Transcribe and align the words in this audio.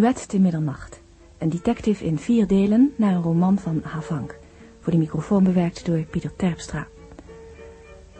Menuet 0.00 0.28
te 0.28 0.38
middernacht. 0.38 1.02
Een 1.38 1.48
detective 1.48 2.04
in 2.04 2.18
vier 2.18 2.46
delen 2.46 2.92
naar 2.96 3.14
een 3.14 3.22
roman 3.22 3.58
van 3.58 3.80
Havank. 3.84 4.38
Voor 4.80 4.92
de 4.92 4.98
microfoon 4.98 5.44
bewerkt 5.44 5.86
door 5.86 5.98
Pieter 5.98 6.36
Terpstra. 6.36 6.86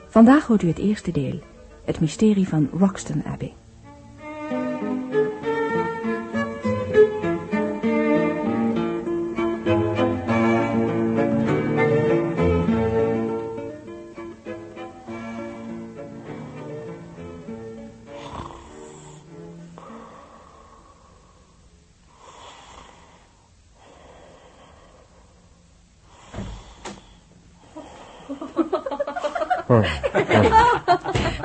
Vandaag 0.08 0.46
hoort 0.46 0.62
u 0.62 0.68
het 0.68 0.78
eerste 0.78 1.10
deel. 1.10 1.38
Het 1.84 2.00
mysterie 2.00 2.48
van 2.48 2.68
Roxton 2.72 3.24
Abbey. 3.24 3.52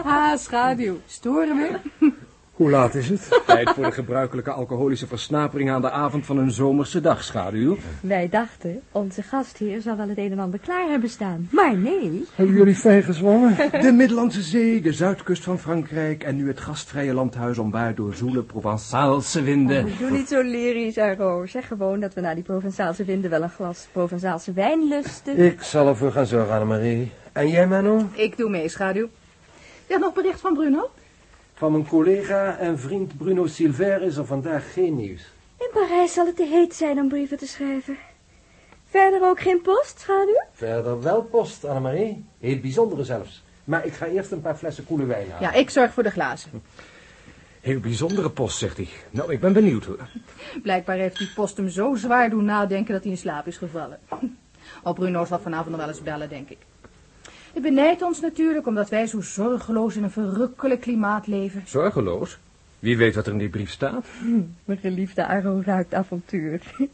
Ah, 0.06 0.36
schaduw. 0.44 1.00
Storen 1.08 1.58
we? 1.60 2.12
Hoe 2.56 2.70
laat 2.70 2.96
is 2.96 3.10
het? 3.10 3.30
Tijd 3.46 3.70
voor 3.70 3.84
de 3.84 3.92
gebruikelijke 3.92 4.52
alcoholische 4.52 5.08
versnapering 5.08 5.70
aan 5.72 5.82
de 5.82 5.92
avond 5.92 6.26
van 6.26 6.38
een 6.38 6.52
zomerse 6.52 7.02
dag, 7.02 7.24
schaduw. 7.24 7.78
Wij 8.02 8.30
dachten, 8.30 8.82
onze 8.92 9.22
gastheer 9.22 9.82
zal 9.82 9.98
wel 9.98 10.10
het 10.10 10.18
een 10.18 10.32
en 10.32 10.40
ander 10.40 10.60
klaar 10.60 10.90
hebben 10.90 11.10
staan. 11.10 11.48
Maar 11.52 11.78
nee. 11.78 12.26
Hebben 12.36 12.56
jullie 12.56 12.76
fijn 12.76 13.04
gezwommen? 13.04 13.56
De 13.82 13.92
Middellandse 13.92 14.42
Zee, 14.42 14.82
de 14.82 14.94
zuidkust 14.94 15.44
van 15.44 15.60
Frankrijk 15.60 16.24
en 16.24 16.36
nu 16.36 16.48
het 16.48 16.60
gastvrije 16.60 17.14
landhuis 17.14 17.58
omwaard 17.58 17.98
door 17.98 18.14
zoele 18.14 18.44
Provençaalse 18.44 19.44
winden. 19.44 19.88
Doe 20.00 20.12
niet 20.12 20.28
zo 20.28 20.42
lyrisch, 20.42 20.98
Arro. 20.98 21.46
Zeg 21.46 21.68
gewoon 21.68 22.00
dat 22.00 22.14
we 22.14 22.22
na 22.22 22.34
die 22.34 22.44
Provençaalse 22.44 23.06
winden 23.06 23.30
wel 23.30 23.42
een 23.42 23.50
glas 23.50 23.88
Provençaalse 23.92 24.54
wijn 24.54 24.88
lusten. 24.88 25.38
Ik 25.38 25.62
zal 25.62 25.88
ervoor 25.88 26.12
gaan 26.12 26.26
zorgen, 26.26 26.54
Annemarie. 26.54 27.12
En 27.32 27.50
jij, 27.50 27.68
Manon? 27.68 28.10
Ik 28.14 28.38
doe 28.38 28.50
mee, 28.50 28.70
schaduw. 28.70 29.08
Ja, 29.88 29.98
nog 29.98 30.14
bericht 30.14 30.40
van 30.40 30.54
Bruno? 30.54 30.90
Van 31.58 31.72
mijn 31.72 31.88
collega 31.88 32.58
en 32.58 32.80
vriend 32.80 33.18
Bruno 33.18 33.48
Silver 33.48 34.02
is 34.02 34.16
er 34.16 34.26
vandaag 34.26 34.74
geen 34.74 34.96
nieuws. 34.96 35.22
In 35.58 35.70
Parijs 35.74 36.14
zal 36.14 36.26
het 36.26 36.36
te 36.36 36.46
heet 36.46 36.76
zijn 36.76 37.00
om 37.00 37.08
brieven 37.08 37.38
te 37.38 37.48
schrijven. 37.48 37.98
Verder 38.86 39.30
ook 39.30 39.40
geen 39.40 39.62
post, 39.62 40.00
schaduw? 40.00 40.44
Verder 40.52 41.02
wel 41.02 41.22
post, 41.24 41.66
Annemarie. 41.66 42.26
Heel 42.40 42.60
bijzondere 42.60 43.04
zelfs. 43.04 43.44
Maar 43.64 43.86
ik 43.86 43.94
ga 43.94 44.06
eerst 44.06 44.32
een 44.32 44.42
paar 44.42 44.56
flessen 44.56 44.86
koele 44.86 45.06
wijn 45.06 45.30
halen. 45.32 45.50
Ja, 45.50 45.54
ik 45.54 45.70
zorg 45.70 45.94
voor 45.94 46.04
de 46.04 46.10
glazen. 46.10 46.52
Heel 47.62 47.80
bijzondere 47.80 48.30
post, 48.30 48.58
zegt 48.58 48.78
hij. 48.78 48.90
Nou, 49.10 49.32
ik 49.32 49.40
ben 49.40 49.54
benieuwd 49.54 49.86
hoor. 49.86 50.10
Blijkbaar 50.62 50.98
heeft 50.98 51.18
die 51.18 51.34
post 51.36 51.58
hem 51.58 51.70
zo 51.70 51.96
zwaar 51.96 52.30
doen 52.30 52.46
nadenken 52.46 52.94
dat 52.94 53.04
hij 53.04 53.12
in 53.12 53.18
slaap 53.18 53.48
is 53.48 53.58
gevallen. 53.58 54.00
Oh, 54.84 54.94
Bruno 54.94 55.26
zal 55.26 55.40
vanavond 55.40 55.70
nog 55.70 55.80
wel 55.80 55.88
eens 55.88 56.02
bellen, 56.02 56.30
denk 56.30 56.50
ik. 56.50 56.58
Hij 57.56 57.64
benijdt 57.64 58.02
ons 58.02 58.20
natuurlijk 58.22 58.68
omdat 58.68 58.90
wij 58.90 59.08
zo 59.08 59.22
zorgeloos 59.22 59.96
in 59.96 60.04
een 60.04 60.12
verrukkelijk 60.12 60.82
klimaat 60.82 61.28
leven. 61.28 61.62
Zorgeloos? 61.66 62.38
Wie 62.80 62.98
weet 62.98 63.16
wat 63.16 63.26
er 63.26 63.32
in 63.32 63.38
die 63.38 63.50
brief 63.50 63.70
staat? 63.72 64.06
Mijn 64.66 64.80
geliefde 64.80 65.26
Arro 65.28 65.62
ruikt 65.66 65.94
avontuur. 65.94 66.62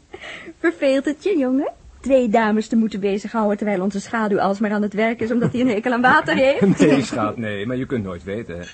Verveelt 0.58 1.04
het 1.04 1.22
je, 1.24 1.38
jongen? 1.38 1.72
Twee 2.00 2.28
dames 2.28 2.66
te 2.68 2.76
moeten 2.76 3.00
bezighouden 3.00 3.56
terwijl 3.56 3.82
onze 3.82 4.00
schaduw 4.00 4.40
alsmaar 4.40 4.72
aan 4.72 4.82
het 4.82 4.94
werk 4.94 5.20
is 5.20 5.30
omdat 5.30 5.52
hij 5.52 5.60
een 5.60 5.68
hekel 5.68 5.92
aan 5.92 6.00
water 6.00 6.34
heeft. 6.46 6.78
Nee, 6.78 7.02
schat, 7.02 7.36
nee, 7.36 7.66
maar 7.66 7.76
je 7.76 7.86
kunt 7.86 8.04
nooit 8.04 8.24
weten. 8.24 8.58
hè. 8.58 8.64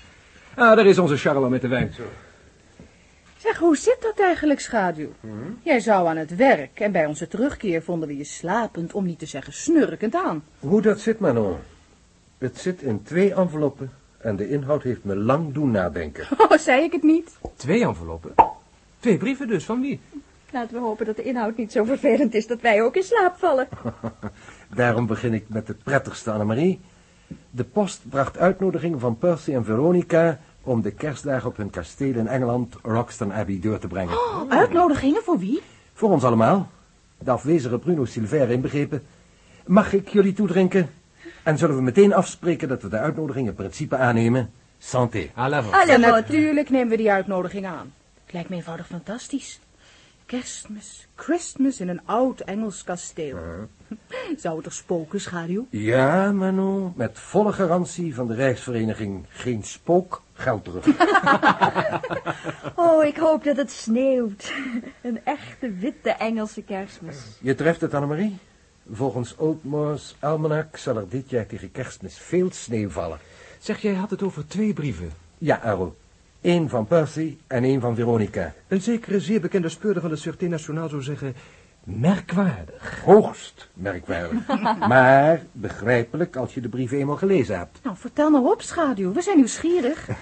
Ah, 0.54 0.77
daar 0.77 0.87
is 0.87 0.98
onze 0.98 1.16
Charlotte 1.16 1.50
met 1.50 1.60
de 1.60 1.69
wijn. 1.69 1.94
Zeg, 3.37 3.59
hoe 3.59 3.77
zit 3.77 3.98
dat 4.00 4.19
eigenlijk, 4.21 4.60
schaduw? 4.60 5.09
Jij 5.62 5.81
zou 5.81 6.09
aan 6.09 6.16
het 6.16 6.37
werk 6.37 6.81
en 6.81 6.93
bij 6.93 7.06
onze 7.06 7.28
terugkeer 7.28 7.82
vonden 7.82 8.09
we 8.09 8.16
je 8.16 8.25
slapend, 8.25 8.93
om 8.93 9.04
niet 9.04 9.19
te 9.19 9.27
zeggen 9.27 9.53
snurkend 9.53 10.15
aan. 10.15 10.44
Hoe 10.59 10.82
dat 10.82 11.00
zit, 11.00 11.19
Manon? 11.19 11.56
Het 12.38 12.59
zit 12.59 12.82
in 12.82 13.03
twee 13.03 13.34
enveloppen 13.34 13.91
en 14.19 14.37
de 14.37 14.49
inhoud 14.49 14.82
heeft 14.82 15.04
me 15.04 15.16
lang 15.16 15.54
doen 15.54 15.71
nadenken. 15.71 16.26
Oh, 16.38 16.59
zei 16.59 16.82
ik 16.82 16.93
het 16.93 17.03
niet? 17.03 17.38
Twee 17.56 17.84
enveloppen? 17.84 18.34
Twee 19.00 19.16
brieven 19.16 19.49
dus, 19.49 19.65
van 19.65 19.81
wie? 19.81 20.00
Laten 20.50 20.75
we 20.75 20.81
hopen 20.81 21.06
dat 21.06 21.16
de 21.16 21.22
inhoud 21.22 21.56
niet 21.56 21.72
zo 21.72 21.84
vervelend 21.84 22.34
is 22.34 22.47
dat 22.47 22.60
wij 22.60 22.82
ook 22.82 22.97
in 22.97 23.03
slaap 23.03 23.37
vallen. 23.37 23.69
Daarom 24.75 25.06
begin 25.06 25.34
ik 25.34 25.48
met 25.48 25.69
het 25.69 25.82
prettigste, 25.82 26.31
Annemarie. 26.31 26.81
De 27.50 27.65
post 27.65 28.09
bracht 28.09 28.38
uitnodigingen 28.38 29.00
van 29.00 29.19
Percy 29.19 29.54
en 29.54 29.65
Veronica 29.65 30.41
om 30.62 30.82
de 30.82 30.91
kerstdagen 30.91 31.48
op 31.48 31.56
hun 31.56 31.71
kasteel 31.71 32.15
in 32.15 32.27
Engeland, 32.27 32.75
Roxton 32.82 33.32
Abbey, 33.32 33.60
door 33.60 33.78
te 33.78 33.87
brengen. 33.87 34.15
Oh, 34.15 34.43
uitnodigingen 34.48 35.22
voor 35.22 35.38
wie? 35.38 35.62
Voor 35.93 36.10
ons 36.10 36.25
allemaal. 36.25 36.71
De 37.19 37.31
afwezige 37.31 37.78
Bruno 37.78 38.04
Silver 38.04 38.50
inbegrepen. 38.50 39.03
Mag 39.66 39.93
ik 39.93 40.09
jullie 40.09 40.32
toedrinken? 40.32 40.91
En 41.48 41.59
zullen 41.59 41.76
we 41.76 41.82
meteen 41.82 42.14
afspreken 42.14 42.69
dat 42.69 42.82
we 42.82 42.88
de 42.88 42.98
uitnodiging 42.98 43.48
in 43.48 43.54
principe 43.54 43.97
aannemen? 43.97 44.50
Santé. 44.78 45.31
Ja, 45.36 45.97
natuurlijk 45.97 46.70
nemen 46.70 46.88
we 46.88 46.97
die 46.97 47.10
uitnodiging 47.10 47.66
aan. 47.66 47.92
Het 48.25 48.32
lijkt 48.32 48.48
me 48.48 48.56
eenvoudig 48.56 48.86
fantastisch. 48.86 49.60
Kerstmis, 50.26 51.09
Christmas 51.14 51.81
in 51.81 51.88
een 51.88 52.00
oud 52.04 52.41
Engels 52.41 52.84
kasteel. 52.84 53.38
Zou 54.36 54.56
het 54.56 54.66
er 54.66 54.72
spoken, 54.72 55.20
schaduw? 55.20 55.66
Ja, 55.70 56.32
Manon, 56.32 56.92
met 56.97 57.19
volle 57.19 57.53
garantie 57.53 58.15
van 58.15 58.26
de 58.26 58.34
Rijksvereniging. 58.34 59.25
Geen 59.28 59.62
spook, 59.62 60.22
geld 60.32 60.65
terug. 60.65 60.86
Oh, 62.75 63.04
ik 63.04 63.16
hoop 63.16 63.44
dat 63.44 63.56
het 63.56 63.70
sneeuwt. 63.70 64.53
Een 65.03 65.20
echte 65.25 65.72
witte 65.72 66.10
Engelse 66.10 66.62
kerstmis. 66.62 67.16
Je 67.41 67.54
treft 67.54 67.80
het, 67.80 67.94
Annemarie. 67.94 68.38
Volgens 68.93 69.37
Oldmore's 69.37 70.16
Almanac 70.19 70.76
zal 70.76 70.97
er 70.97 71.09
dit 71.09 71.31
jaar 71.31 71.47
tegen 71.47 71.72
kerstmis 71.72 72.19
veel 72.19 72.49
sneeuw 72.53 72.88
vallen. 72.88 73.19
Zeg, 73.59 73.81
jij 73.81 73.94
had 73.94 74.10
het 74.10 74.22
over 74.22 74.47
twee 74.47 74.72
brieven. 74.72 75.10
Ja, 75.38 75.56
Arrow. 75.56 75.93
Eén 76.41 76.69
van 76.69 76.87
Percy 76.87 77.37
en 77.47 77.65
één 77.65 77.81
van 77.81 77.94
Veronica. 77.94 78.54
Een 78.69 78.81
zekere 78.81 79.21
zeer 79.21 79.41
bekende 79.41 79.69
speurder 79.69 80.03
van 80.03 80.10
de 80.10 80.19
Sûreté 80.19 80.48
Nationale 80.48 80.88
zou 80.88 81.03
zeggen... 81.03 81.34
merkwaardig. 81.84 83.00
Hoogst 83.04 83.69
merkwaardig. 83.75 84.47
maar 84.88 85.43
begrijpelijk 85.53 86.37
als 86.37 86.54
je 86.54 86.60
de 86.60 86.69
brief 86.69 86.93
eenmaal 86.93 87.16
gelezen 87.16 87.59
hebt. 87.59 87.78
Nou, 87.82 87.97
vertel 87.97 88.31
nou 88.31 88.50
op, 88.50 88.62
schaduw. 88.62 89.12
We 89.12 89.22
zijn 89.22 89.37
nieuwsgierig. 89.37 90.09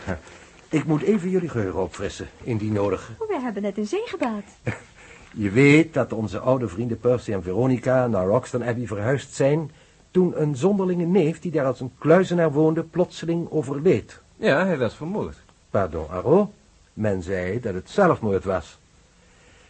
Ik 0.68 0.84
moet 0.84 1.02
even 1.02 1.30
jullie 1.30 1.48
geheugen 1.48 1.82
opfrissen, 1.82 2.28
indien 2.42 2.72
nodig. 2.72 3.10
Oh, 3.18 3.28
wij 3.28 3.40
hebben 3.40 3.62
net 3.62 3.76
in 3.76 3.86
zee 3.86 4.02
gebaad. 4.04 4.44
Je 5.38 5.50
weet 5.50 5.94
dat 5.94 6.12
onze 6.12 6.38
oude 6.38 6.68
vrienden 6.68 6.98
Percy 6.98 7.32
en 7.32 7.42
Veronica 7.42 8.06
naar 8.06 8.26
Roxton 8.26 8.64
Abbey 8.64 8.86
verhuisd 8.86 9.34
zijn... 9.34 9.70
toen 10.10 10.40
een 10.40 10.56
zonderlinge 10.56 11.04
neef 11.04 11.40
die 11.40 11.50
daar 11.50 11.64
als 11.64 11.80
een 11.80 11.92
kluizenaar 11.98 12.52
woonde 12.52 12.82
plotseling 12.82 13.50
overleed. 13.50 14.20
Ja, 14.36 14.66
hij 14.66 14.78
werd 14.78 14.94
vermoord. 14.94 15.36
Pardon, 15.70 16.08
Arro. 16.08 16.52
Men 16.92 17.22
zei 17.22 17.60
dat 17.60 17.74
het 17.74 17.90
zelfmoord 17.90 18.44
was. 18.44 18.78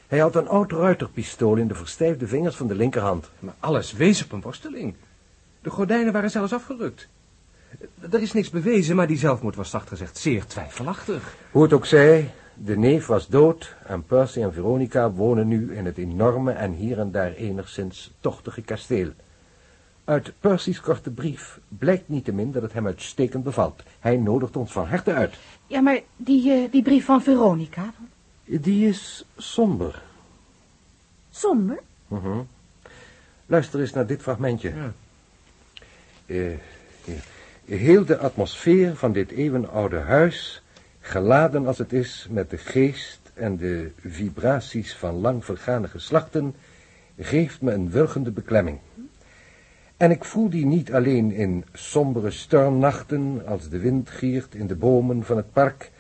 Hij 0.07 0.19
had 0.19 0.37
een 0.37 0.49
oud 0.49 0.73
ruiterpistool 0.73 1.57
in 1.57 1.69
de 1.69 1.75
verstijfde 1.75 2.27
vingers 2.27 2.57
van 2.57 2.67
de 2.67 2.75
linkerhand. 2.75 3.31
Maar 3.39 3.55
alles 3.61 3.93
wees 3.93 4.25
op 4.25 4.33
een 4.33 4.41
worsteling. 4.41 4.95
De 5.63 5.71
gordijnen 5.71 6.13
waren 6.13 6.31
zelfs 6.31 6.53
afgerukt. 6.53 7.09
Er 8.11 8.23
is 8.23 8.33
niks 8.33 8.51
bewezen, 8.51 8.97
maar 8.97 9.07
die 9.07 9.19
zelfmoord 9.19 9.57
was 9.57 9.71
zacht 9.71 9.89
gezegd 9.89 10.19
zeer 10.19 10.47
twijfelachtig. 10.47 11.35
Hoe 11.51 11.63
het 11.63 11.73
ook 11.73 11.87
zij, 11.87 12.31
de 12.65 12.77
neef 12.77 13.07
was 13.07 13.27
dood 13.27 13.75
en 13.87 14.03
Percy 14.03 14.41
en 14.41 14.53
Veronica 14.53 15.11
wonen 15.11 15.49
nu 15.49 15.77
in 15.77 15.85
het 15.85 15.99
enorme 15.99 16.53
en 16.53 16.73
hier 16.73 16.99
en 16.99 17.11
daar 17.11 17.33
enigszins 17.33 18.13
tochtige 18.21 18.63
kasteel. 18.63 19.09
Uit 20.05 20.33
Percy's 20.41 20.81
korte 20.81 21.11
brief 21.11 21.61
blijkt 21.69 22.09
niettemin 22.09 22.53
dat 22.53 22.63
het 22.63 22.73
hem 22.73 22.87
uitstekend 22.87 23.45
bevalt. 23.45 23.83
Hij 24.01 24.17
nodigt 24.17 24.57
ons 24.57 24.73
van 24.73 24.87
harte 24.87 25.13
uit. 25.13 25.35
Ja, 25.67 25.81
maar 25.81 26.01
die, 26.17 26.53
eh, 26.53 26.71
die 26.71 26.83
brief 26.83 27.05
van 27.05 27.23
Veronica? 27.23 27.93
Die 28.45 28.89
is 28.89 29.25
somber. 29.37 30.03
Somber? 31.31 31.79
Mhm. 32.09 32.41
Luister 33.47 33.81
eens 33.81 33.93
naar 33.93 34.07
dit 34.07 34.23
fragmentje. 34.23 34.75
Ja. 34.75 34.93
Eh, 36.27 36.59
hier. 37.05 37.25
Heel 37.65 38.05
de 38.05 38.19
atmosfeer 38.19 38.97
van 38.97 39.13
dit 39.13 39.31
eeuwenoude 39.31 39.99
huis, 39.99 40.63
geladen 41.07 41.67
als 41.67 41.79
het 41.79 41.93
is 41.93 42.27
met 42.31 42.51
de 42.51 42.59
geest 42.59 43.21
en 43.35 43.57
de 43.57 43.91
vibraties 44.01 44.97
van 44.97 45.15
lang 45.15 45.45
vergane 45.45 45.89
geslachten, 45.89 46.55
geeft 47.19 47.61
me 47.61 47.73
een 47.73 47.91
wurgende 47.91 48.31
beklemming. 48.31 48.79
En 49.97 50.11
ik 50.11 50.25
voel 50.25 50.51
die 50.51 50.67
niet 50.67 50.93
alleen 50.93 51.33
in 51.33 51.65
sombere 51.73 52.31
stormnachten, 52.31 53.43
als 53.47 53.69
de 53.69 53.79
wind 53.79 54.11
giert 54.11 54.55
in 54.55 54.67
de 54.67 54.75
bomen 54.75 55.25
van 55.25 55.37
het 55.37 55.53
park 55.53 55.91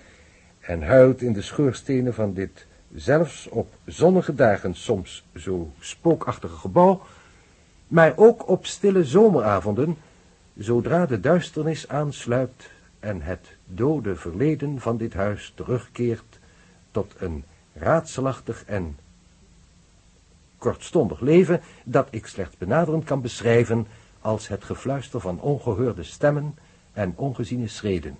en 0.60 0.82
huilt 0.82 1.22
in 1.22 1.32
de 1.32 1.42
schoorstenen 1.42 2.14
van 2.14 2.32
dit 2.32 2.66
zelfs 2.94 3.48
op 3.48 3.68
zonnige 3.84 4.34
dagen 4.34 4.74
soms 4.74 5.24
zo 5.34 5.72
spookachtige 5.80 6.56
gebouw, 6.56 7.02
maar 7.88 8.12
ook 8.16 8.48
op 8.48 8.66
stille 8.66 9.04
zomeravonden, 9.04 9.96
zodra 10.58 11.06
de 11.06 11.20
duisternis 11.20 11.88
aansluipt 11.88 12.70
en 13.00 13.22
het 13.22 13.55
dode 13.66 14.16
verleden 14.16 14.80
van 14.80 14.96
dit 14.96 15.14
huis 15.14 15.52
terugkeert 15.54 16.38
tot 16.90 17.14
een 17.18 17.44
raadselachtig 17.72 18.64
en 18.66 18.98
kortstondig 20.58 21.20
leven 21.20 21.60
dat 21.84 22.08
ik 22.10 22.26
slechts 22.26 22.56
benaderend 22.56 23.04
kan 23.04 23.20
beschrijven 23.20 23.86
als 24.20 24.48
het 24.48 24.64
gefluister 24.64 25.20
van 25.20 25.40
ongehoorde 25.40 26.02
stemmen 26.02 26.54
en 26.92 27.12
ongeziene 27.16 27.68
schreden. 27.68 28.16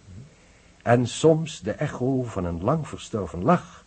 En 0.83 1.07
soms 1.07 1.61
de 1.61 1.73
echo 1.73 2.23
van 2.23 2.45
een 2.45 2.63
lang 2.63 2.89
verstorven 2.89 3.43
lach 3.43 3.85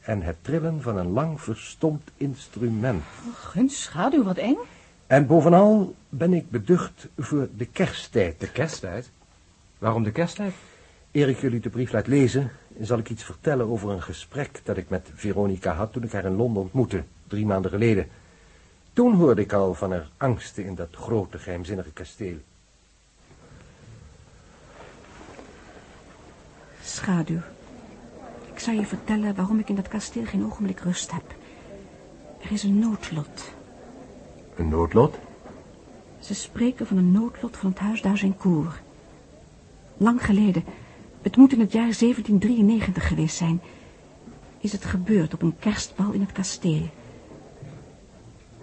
en 0.00 0.22
het 0.22 0.36
trillen 0.40 0.82
van 0.82 0.96
een 0.96 1.10
lang 1.10 1.40
verstomd 1.40 2.10
instrument. 2.16 3.02
Gun 3.34 3.70
schaduw, 3.70 4.22
wat 4.22 4.36
eng. 4.36 4.56
En 5.06 5.26
bovenal 5.26 5.94
ben 6.08 6.32
ik 6.32 6.50
beducht 6.50 7.08
voor 7.18 7.48
de 7.56 7.66
kersttijd. 7.66 8.40
De 8.40 8.50
kersttijd? 8.50 9.10
Waarom 9.78 10.02
de 10.02 10.12
kersttijd? 10.12 10.54
Eer 11.16 11.28
ik 11.28 11.40
jullie 11.40 11.60
de 11.60 11.70
brief 11.70 11.92
laat 11.92 12.06
lezen, 12.06 12.50
zal 12.80 12.98
ik 12.98 13.10
iets 13.10 13.24
vertellen 13.24 13.68
over 13.68 13.90
een 13.90 14.02
gesprek 14.02 14.60
dat 14.64 14.76
ik 14.76 14.88
met 14.88 15.10
Veronica 15.14 15.74
had 15.74 15.92
toen 15.92 16.02
ik 16.02 16.12
haar 16.12 16.24
in 16.24 16.36
Londen 16.36 16.62
ontmoette, 16.62 17.04
drie 17.26 17.46
maanden 17.46 17.70
geleden. 17.70 18.08
Toen 18.92 19.14
hoorde 19.14 19.40
ik 19.40 19.52
al 19.52 19.74
van 19.74 19.90
haar 19.90 20.08
angsten 20.16 20.64
in 20.64 20.74
dat 20.74 20.88
grote 20.94 21.38
geheimzinnige 21.38 21.90
kasteel. 21.90 22.36
Schaduw. 26.82 27.40
Ik 28.52 28.58
zal 28.58 28.74
je 28.74 28.86
vertellen 28.86 29.34
waarom 29.34 29.58
ik 29.58 29.68
in 29.68 29.74
dat 29.74 29.88
kasteel 29.88 30.24
geen 30.24 30.44
ogenblik 30.44 30.80
rust 30.80 31.10
heb. 31.10 31.34
Er 32.42 32.52
is 32.52 32.62
een 32.62 32.78
noodlot. 32.78 33.54
Een 34.56 34.68
noodlot? 34.68 35.18
Ze 36.20 36.34
spreken 36.34 36.86
van 36.86 36.96
een 36.96 37.12
noodlot 37.12 37.56
van 37.56 37.70
het 37.70 37.78
huis 37.78 38.02
d'Agincourt. 38.02 38.74
Lang 39.96 40.24
geleden, 40.24 40.64
het 41.26 41.36
moet 41.36 41.52
in 41.52 41.60
het 41.60 41.72
jaar 41.72 41.98
1793 41.98 43.08
geweest 43.08 43.36
zijn, 43.36 43.60
is 44.58 44.72
het 44.72 44.84
gebeurd 44.84 45.34
op 45.34 45.42
een 45.42 45.58
kerstbal 45.58 46.12
in 46.12 46.20
het 46.20 46.32
kasteel. 46.32 46.88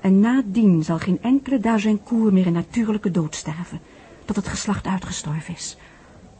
En 0.01 0.19
nadien 0.19 0.83
zal 0.83 0.99
geen 0.99 1.21
enkele 1.21 1.59
d'Agincourt 1.59 2.33
meer 2.33 2.47
een 2.47 2.53
natuurlijke 2.53 3.11
dood 3.11 3.35
sterven, 3.35 3.79
tot 4.25 4.35
het 4.35 4.47
geslacht 4.47 4.85
uitgestorven 4.85 5.53
is. 5.53 5.77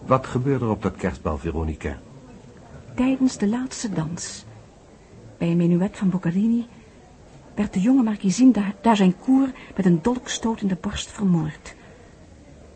Wat 0.05 0.27
gebeurde 0.27 0.65
er 0.65 0.71
op 0.71 0.81
dat 0.81 0.95
kerstbal, 0.95 1.37
Veronica? 1.37 1.99
Tijdens 2.95 3.37
de 3.37 3.47
laatste 3.47 3.89
dans, 3.89 4.45
bij 5.37 5.51
een 5.51 5.57
menuet 5.57 5.97
van 5.97 6.09
Boccarini, 6.09 6.65
werd 7.55 7.73
de 7.73 7.81
jonge 7.81 8.03
markiezin 8.03 8.55
d'Agincourt 8.81 9.55
met 9.75 9.85
een 9.85 9.99
dolkstoot 10.01 10.61
in 10.61 10.67
de 10.67 10.77
borst 10.81 11.09
vermoord. 11.09 11.75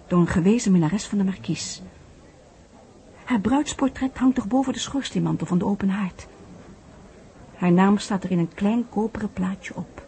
Door 0.08 0.20
een 0.20 0.28
gewezen 0.28 0.72
minnares 0.72 1.06
van 1.06 1.18
de 1.18 1.24
markies. 1.24 1.82
Haar 3.28 3.40
bruidsportret 3.40 4.18
hangt 4.18 4.36
toch 4.36 4.48
boven 4.48 4.74
de 4.74 4.80
schoorsteenmantel 4.80 5.48
van 5.48 5.58
de 5.58 5.66
open 5.66 5.90
haard. 5.90 6.28
Haar 7.56 7.72
naam 7.72 7.98
staat 7.98 8.24
er 8.24 8.32
in 8.32 8.40
een 8.40 8.54
klein 8.54 8.90
koperen 8.90 9.34
plaatje 9.34 9.76
op. 9.76 10.08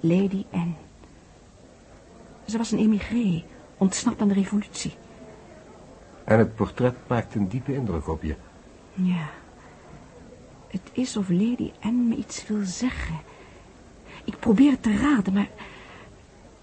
Lady 0.00 0.44
Anne. 0.50 0.72
Ze 2.44 2.58
was 2.58 2.72
een 2.72 2.78
emigré, 2.78 3.44
ontsnapt 3.76 4.20
aan 4.20 4.28
de 4.28 4.34
revolutie. 4.34 4.94
En 6.24 6.38
het 6.38 6.54
portret 6.54 6.94
maakt 7.06 7.34
een 7.34 7.48
diepe 7.48 7.74
indruk 7.74 8.08
op 8.08 8.22
je. 8.22 8.34
Ja. 8.94 9.28
Het 10.68 10.90
is 10.92 11.16
of 11.16 11.28
Lady 11.28 11.70
Anne 11.80 12.02
me 12.02 12.14
iets 12.14 12.46
wil 12.46 12.64
zeggen. 12.64 13.18
Ik 14.24 14.38
probeer 14.38 14.70
het 14.70 14.82
te 14.82 14.96
raden, 14.96 15.32
maar... 15.32 15.48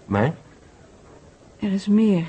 Maar? 0.06 0.34
Er 1.58 1.72
is 1.72 1.86
meer. 1.86 2.24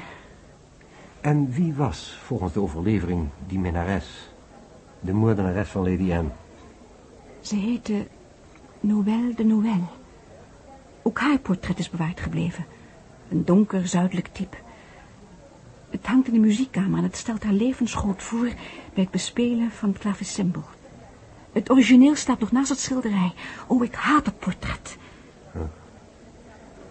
En 1.21 1.51
wie 1.51 1.73
was, 1.73 2.19
volgens 2.23 2.53
de 2.53 2.61
overlevering, 2.61 3.27
die 3.47 3.59
minnares? 3.59 4.29
De 4.99 5.13
moordenares 5.13 5.69
van 5.69 5.89
Lady 5.89 6.13
Anne? 6.13 6.29
Ze 7.41 7.55
heette 7.55 8.07
Noël 8.79 9.35
de 9.35 9.43
Noël. 9.43 9.89
Ook 11.01 11.19
haar 11.19 11.39
portret 11.39 11.79
is 11.79 11.89
bewaard 11.89 12.19
gebleven. 12.19 12.65
Een 13.29 13.45
donker, 13.45 13.87
zuidelijk 13.87 14.27
type. 14.27 14.57
Het 15.89 16.05
hangt 16.07 16.27
in 16.27 16.33
de 16.33 16.39
muziekkamer 16.39 16.97
en 16.97 17.03
het 17.03 17.17
stelt 17.17 17.43
haar 17.43 17.53
levensgroot 17.53 18.23
voor 18.23 18.49
bij 18.93 19.03
het 19.03 19.11
bespelen 19.11 19.71
van 19.71 19.89
het 19.89 19.97
klavecimbal. 19.97 20.63
Het 21.51 21.69
origineel 21.69 22.15
staat 22.15 22.39
nog 22.39 22.51
naast 22.51 22.69
het 22.69 22.79
schilderij. 22.79 23.33
Oh, 23.67 23.83
ik 23.83 23.95
haat 23.95 24.25
het 24.25 24.39
portret. 24.39 24.97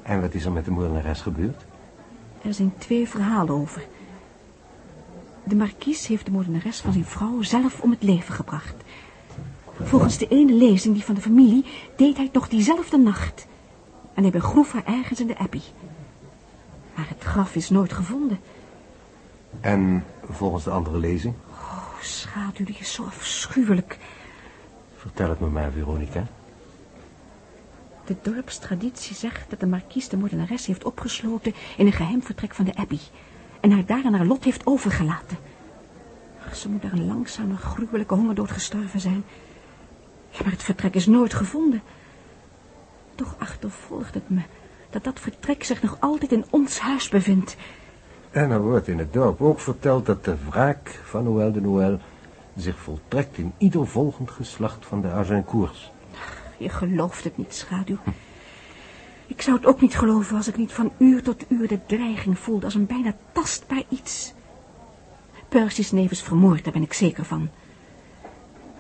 En 0.03 0.21
wat 0.21 0.35
is 0.35 0.45
er 0.45 0.53
met 0.53 0.65
de 0.65 0.71
moordenares 0.71 1.21
gebeurd? 1.21 1.65
Er 2.43 2.55
zijn 2.55 2.73
twee 2.79 3.09
verhalen 3.09 3.55
over. 3.55 3.87
De 5.49 5.57
markies 5.57 6.07
heeft 6.07 6.25
de 6.25 6.31
moordenares 6.31 6.81
van 6.81 6.93
zijn 6.93 7.05
vrouw 7.05 7.43
zelf 7.43 7.81
om 7.81 7.91
het 7.91 8.03
leven 8.03 8.35
gebracht. 8.35 8.75
Volgens 9.83 10.19
de 10.19 10.29
ene 10.29 10.53
lezing, 10.53 10.95
die 10.95 11.05
van 11.05 11.15
de 11.15 11.21
familie, 11.21 11.65
deed 11.97 12.17
hij 12.17 12.31
nog 12.33 12.49
diezelfde 12.49 12.99
nacht. 12.99 13.47
En 14.15 14.23
hij 14.23 14.33
begroef 14.33 14.73
haar 14.73 14.85
ergens 14.87 15.21
in 15.21 15.27
de 15.27 15.39
abbey. 15.39 15.61
Maar 16.95 17.09
het 17.09 17.23
graf 17.23 17.55
is 17.55 17.71
nooit 17.71 17.93
gevonden. 17.93 18.41
En 19.61 20.05
volgens 20.31 20.65
de 20.65 20.71
andere 20.71 20.99
lezing? 20.99 21.35
Oh, 21.51 22.01
schaduw, 22.01 22.65
die 22.65 22.77
is 22.79 22.93
zo 22.93 23.05
afschuwelijk. 23.05 23.99
Vertel 24.97 25.29
het 25.29 25.41
me 25.41 25.49
maar, 25.49 25.71
Veronica. 25.73 26.27
De 28.05 28.17
dorpstraditie 28.23 29.17
zegt 29.17 29.51
dat 29.51 29.61
de 29.61 29.67
markies 29.67 30.09
de 30.09 30.17
moordenares 30.17 30.67
heeft 30.67 30.85
opgesloten 30.85 31.55
in 31.77 31.87
een 31.87 31.93
geheim 31.93 32.23
vertrek 32.23 32.55
van 32.55 32.65
de 32.65 32.75
abbey. 32.75 33.01
En 33.61 33.71
haar 33.71 33.87
daar 33.87 34.05
aan 34.05 34.15
haar 34.15 34.27
lot 34.27 34.45
heeft 34.45 34.67
overgelaten. 34.67 35.37
Ach, 36.47 36.57
ze 36.57 36.69
moet 36.69 36.83
daar 36.83 36.93
een 36.93 37.07
langzame, 37.07 37.57
gruwelijke 37.57 38.15
hongerdood 38.15 38.51
gestorven 38.51 39.01
zijn. 39.01 39.25
Ja, 40.31 40.39
maar 40.43 40.53
het 40.53 40.63
vertrek 40.63 40.95
is 40.95 41.07
nooit 41.07 41.35
gevonden. 41.35 41.83
Toch 43.15 43.35
achtervolgt 43.39 44.15
het 44.15 44.31
me 44.31 44.41
dat 44.91 45.05
dat 45.05 45.21
vertrek 45.21 45.65
zich 45.65 45.83
nog 45.83 45.97
altijd 46.01 46.33
in 46.33 46.45
ons 46.51 46.79
huis 46.79 47.09
bevindt. 47.09 47.57
En 48.31 48.51
er 48.51 48.61
wordt 48.63 48.89
in 48.89 48.99
het 48.99 49.13
dorp 49.13 49.41
ook 49.41 49.61
verteld 49.61 50.07
dat 50.07 50.25
de 50.25 50.37
wraak 50.49 51.01
van 51.05 51.25
Noël 51.25 51.53
de 51.53 51.61
Noël 51.61 51.99
zich 52.57 52.79
voltrekt 52.79 53.39
in 53.39 53.53
ieder 53.59 53.87
volgend 53.87 54.31
geslacht 54.31 54.87
van 54.87 55.01
de 55.01 55.11
Agincourts. 55.11 55.93
Je 56.57 56.69
gelooft 56.69 57.25
het 57.25 57.37
niet, 57.37 57.55
schaduw. 57.55 57.99
Ik 59.29 59.43
zou 59.43 59.57
het 59.57 59.67
ook 59.67 59.81
niet 59.81 59.97
geloven 59.97 60.37
als 60.37 60.49
ik 60.49 60.57
niet 60.57 60.73
van 60.73 60.93
uur 60.99 61.23
tot 61.23 61.45
uur 61.49 61.69
de 61.69 61.87
dreiging 61.87 62.39
voelde 62.39 62.65
als 62.65 62.75
een 62.75 62.87
bijna 62.87 63.15
tastbaar 63.33 63.83
iets. 63.89 64.33
Percy's 65.49 65.93
neef 65.93 66.11
is 66.11 66.23
vermoord, 66.23 66.65
daar 66.65 66.73
ben 66.73 66.83
ik 66.83 66.93
zeker 66.93 67.25
van. 67.25 67.51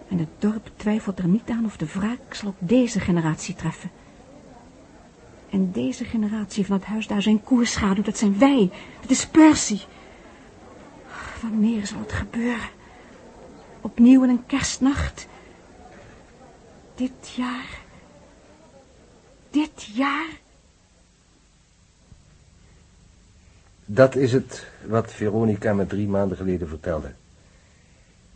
En 0.08 0.18
het 0.18 0.28
dorp 0.38 0.70
twijfelt 0.76 1.18
er 1.18 1.28
niet 1.28 1.50
aan 1.50 1.64
of 1.64 1.76
de 1.76 1.86
wraak 1.86 2.34
zal 2.34 2.48
ook 2.48 2.68
deze 2.68 3.00
generatie 3.00 3.54
treffen. 3.54 3.90
En 5.50 5.72
deze 5.72 6.04
generatie 6.04 6.66
van 6.66 6.76
het 6.76 6.84
huis 6.84 7.06
daar 7.06 7.22
zijn 7.22 7.42
koerschaduw, 7.42 8.02
dat 8.02 8.18
zijn 8.18 8.38
wij. 8.38 8.70
Dat 9.00 9.10
is 9.10 9.26
Percy. 9.26 9.80
Wanneer 11.42 11.86
zal 11.86 11.98
het 11.98 12.12
gebeuren? 12.12 12.68
Opnieuw 13.80 14.22
in 14.22 14.28
een 14.28 14.46
kerstnacht. 14.46 15.28
Dit 16.94 17.32
jaar. 17.36 17.86
Dit 19.58 19.84
jaar. 19.94 20.28
Dat 23.84 24.16
is 24.16 24.32
het 24.32 24.66
wat 24.86 25.12
Veronica 25.12 25.72
me 25.74 25.86
drie 25.86 26.08
maanden 26.08 26.36
geleden 26.36 26.68
vertelde. 26.68 27.10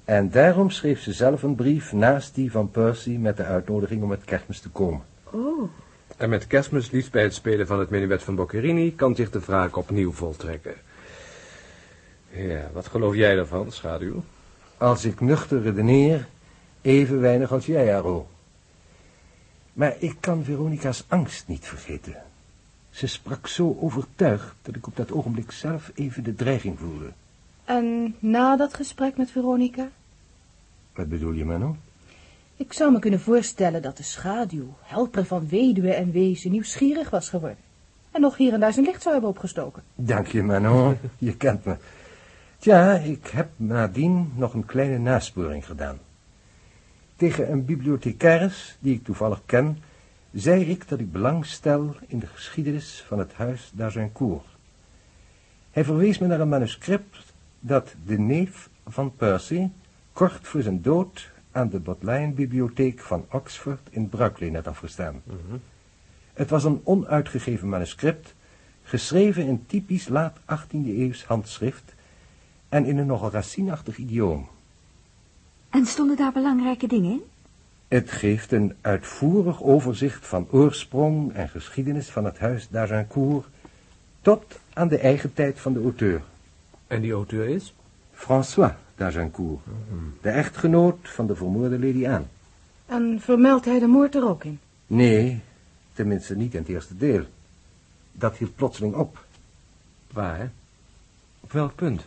En 0.04 0.30
daarom 0.30 0.70
schreef 0.70 1.00
ze 1.00 1.12
zelf 1.12 1.42
een 1.42 1.54
brief 1.54 1.92
naast 1.92 2.34
die 2.34 2.50
van 2.50 2.70
Percy 2.70 3.10
met 3.10 3.36
de 3.36 3.44
uitnodiging 3.44 4.02
om 4.02 4.08
met 4.08 4.24
kerstmis 4.24 4.60
te 4.60 4.68
komen. 4.68 5.02
Oh. 5.30 5.70
En 6.16 6.28
met 6.28 6.46
kerstmis 6.46 6.90
liefst 6.90 7.12
bij 7.12 7.22
het 7.22 7.34
spelen 7.34 7.66
van 7.66 7.78
het 7.78 7.90
menuet 7.90 8.22
van 8.22 8.34
Boccherini 8.34 8.94
kan 8.94 9.14
zich 9.14 9.30
de 9.30 9.40
wraak 9.40 9.76
opnieuw 9.76 10.12
voltrekken. 10.12 10.74
Ja, 12.30 12.70
wat 12.72 12.86
geloof 12.86 13.14
jij 13.14 13.34
daarvan, 13.34 13.72
schaduw? 13.72 14.22
Als 14.76 15.04
ik 15.04 15.20
nuchter 15.20 15.62
redeneer, 15.62 16.26
even 16.80 17.20
weinig 17.20 17.52
als 17.52 17.66
jij, 17.66 17.96
Aro. 17.96 18.26
Maar 19.72 19.94
ik 19.98 20.16
kan 20.20 20.44
Veronica's 20.44 21.04
angst 21.08 21.48
niet 21.48 21.66
vergeten. 21.66 22.16
Ze 22.90 23.06
sprak 23.06 23.46
zo 23.46 23.76
overtuigd 23.80 24.54
dat 24.62 24.76
ik 24.76 24.86
op 24.86 24.96
dat 24.96 25.12
ogenblik 25.12 25.50
zelf 25.50 25.90
even 25.94 26.24
de 26.24 26.34
dreiging 26.34 26.78
voelde. 26.78 27.12
En 27.64 28.14
na 28.18 28.56
dat 28.56 28.74
gesprek 28.74 29.16
met 29.16 29.30
Veronica? 29.30 29.88
Wat 30.94 31.08
bedoel 31.08 31.32
je, 31.32 31.44
Manon? 31.44 31.78
Ik 32.56 32.72
zou 32.72 32.92
me 32.92 32.98
kunnen 32.98 33.20
voorstellen 33.20 33.82
dat 33.82 33.96
de 33.96 34.02
schaduw, 34.02 34.74
helper 34.82 35.24
van 35.24 35.48
weduwe 35.48 35.94
en 35.94 36.12
wezen, 36.12 36.50
nieuwsgierig 36.50 37.10
was 37.10 37.28
geworden. 37.28 37.58
En 38.10 38.20
nog 38.20 38.36
hier 38.36 38.52
en 38.52 38.60
daar 38.60 38.72
zijn 38.72 38.84
licht 38.84 39.02
zou 39.02 39.14
hebben 39.14 39.30
opgestoken. 39.30 39.82
Dank 39.94 40.26
je, 40.26 40.42
Manon. 40.42 40.96
Je 41.18 41.36
kent 41.36 41.64
me. 41.64 41.76
Tja, 42.58 42.94
ik 42.94 43.26
heb 43.26 43.48
nadien 43.56 44.32
nog 44.36 44.54
een 44.54 44.64
kleine 44.64 44.98
nasporing 44.98 45.66
gedaan. 45.66 45.98
Tegen 47.22 47.52
een 47.52 47.64
bibliothecaris, 47.64 48.76
die 48.80 48.94
ik 48.94 49.04
toevallig 49.04 49.42
ken, 49.46 49.78
zei 50.32 50.64
ik 50.64 50.88
dat 50.88 50.98
ik 50.98 51.12
belang 51.12 51.46
stel 51.46 51.96
in 52.06 52.18
de 52.18 52.26
geschiedenis 52.26 53.04
van 53.06 53.18
het 53.18 53.32
huis 53.32 53.70
d'Agincourt. 53.74 54.46
Hij 55.70 55.84
verwees 55.84 56.18
me 56.18 56.26
naar 56.26 56.40
een 56.40 56.48
manuscript 56.48 57.34
dat 57.60 57.94
de 58.06 58.18
neef 58.18 58.68
van 58.86 59.16
Percy 59.16 59.68
kort 60.12 60.46
voor 60.46 60.62
zijn 60.62 60.82
dood 60.82 61.30
aan 61.52 61.68
de 61.68 61.78
Bodleian-bibliotheek 61.78 63.00
van 63.00 63.26
Oxford 63.30 63.88
in 63.90 64.08
Brooklyn 64.08 64.52
net 64.52 64.66
afgestaan. 64.66 65.22
Het 66.32 66.50
was 66.50 66.64
een 66.64 66.80
onuitgegeven 66.84 67.68
manuscript, 67.68 68.34
geschreven 68.82 69.46
in 69.46 69.66
typisch 69.66 70.08
laat 70.08 70.38
18e 70.40 70.86
eeuws 70.86 71.24
handschrift 71.24 71.94
en 72.68 72.84
in 72.84 72.98
een 72.98 73.06
nogal 73.06 73.30
racinachtig 73.30 73.96
idioom. 73.96 74.48
En 75.72 75.86
stonden 75.86 76.16
daar 76.16 76.32
belangrijke 76.32 76.86
dingen 76.86 77.10
in? 77.10 77.22
Het 77.88 78.10
geeft 78.10 78.52
een 78.52 78.74
uitvoerig 78.80 79.62
overzicht 79.62 80.26
van 80.26 80.46
oorsprong 80.50 81.32
en 81.32 81.48
geschiedenis 81.48 82.08
van 82.08 82.24
het 82.24 82.38
huis 82.38 82.68
d'Agincourt 82.68 83.46
tot 84.20 84.58
aan 84.72 84.88
de 84.88 84.98
eigen 84.98 85.34
tijd 85.34 85.60
van 85.60 85.72
de 85.72 85.82
auteur. 85.82 86.22
En 86.86 87.00
die 87.00 87.12
auteur 87.12 87.48
is? 87.48 87.74
François 88.12 88.72
d'Agincourt, 88.96 89.60
de 90.20 90.30
echtgenoot 90.30 90.98
van 91.02 91.26
de 91.26 91.36
vermoorde 91.36 91.78
Lady 91.78 92.06
Anne. 92.06 92.26
En 92.86 93.20
vermeldt 93.20 93.64
hij 93.64 93.78
de 93.78 93.86
moord 93.86 94.14
er 94.14 94.28
ook 94.28 94.44
in? 94.44 94.58
Nee, 94.86 95.40
tenminste 95.92 96.36
niet 96.36 96.54
in 96.54 96.60
het 96.60 96.68
eerste 96.68 96.96
deel. 96.96 97.24
Dat 98.12 98.36
hield 98.36 98.56
plotseling 98.56 98.94
op. 98.94 99.24
Waar, 100.12 100.38
hè? 100.38 100.46
Op 101.40 101.52
welk 101.52 101.74
punt? 101.74 102.02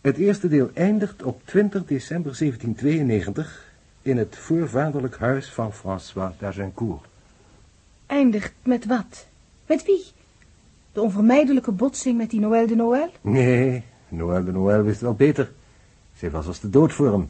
Het 0.00 0.16
eerste 0.16 0.48
deel 0.48 0.70
eindigt 0.74 1.22
op 1.22 1.40
20 1.44 1.84
december 1.84 2.36
1792 2.38 3.72
in 4.02 4.16
het 4.16 4.36
voorvaderlijk 4.36 5.16
huis 5.18 5.52
van 5.52 5.72
François 5.72 6.32
d'Agincourt. 6.38 7.04
Eindigt 8.06 8.52
met 8.62 8.86
wat? 8.86 9.26
Met 9.66 9.84
wie? 9.84 10.04
De 10.92 11.00
onvermijdelijke 11.00 11.72
botsing 11.72 12.16
met 12.16 12.30
die 12.30 12.40
Noël 12.40 12.66
de 12.66 12.74
Noël? 12.74 13.12
Nee, 13.20 13.84
Noël 14.08 14.44
de 14.44 14.52
Noël 14.52 14.82
wist 14.82 15.00
wel 15.00 15.14
beter. 15.14 15.52
Zij 16.16 16.30
was 16.30 16.46
als 16.46 16.60
de 16.60 16.70
dood 16.70 16.92
voor 16.92 17.12
hem. 17.12 17.28